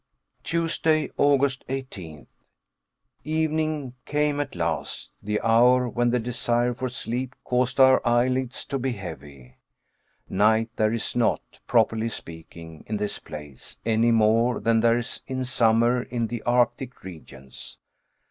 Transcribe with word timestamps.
Tuesday, 0.43 1.11
August 1.15 1.63
18th. 1.69 2.25
Evening 3.23 3.93
came 4.07 4.39
at 4.39 4.55
last, 4.55 5.11
the 5.21 5.39
hour 5.41 5.87
when 5.87 6.09
the 6.09 6.17
desire 6.17 6.73
for 6.73 6.89
sleep 6.89 7.35
caused 7.43 7.79
our 7.79 8.01
eyelids 8.03 8.65
to 8.65 8.79
be 8.79 8.93
heavy. 8.93 9.57
Night 10.27 10.71
there 10.75 10.91
is 10.91 11.15
not, 11.15 11.59
properly 11.67 12.09
speaking, 12.09 12.83
in 12.87 12.97
this 12.97 13.19
place, 13.19 13.77
any 13.85 14.09
more 14.09 14.59
than 14.59 14.79
there 14.79 14.97
is 14.97 15.21
in 15.27 15.45
summer 15.45 16.01
in 16.01 16.25
the 16.25 16.41
arctic 16.47 17.03
regions. 17.03 17.77